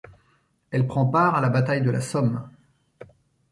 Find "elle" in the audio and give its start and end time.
0.71-0.87